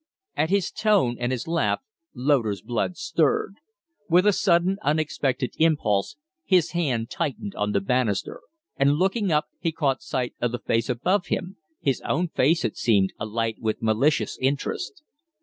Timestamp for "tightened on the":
7.11-7.81